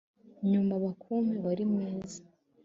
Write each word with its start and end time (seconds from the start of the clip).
nyuma 0.51 0.73
bakumpe 0.83 1.31
mwari 1.41 1.63
mwiza. 1.71 2.19